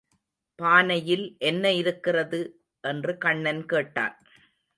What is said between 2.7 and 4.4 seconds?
என்று கண்ணன் கேட்டான்.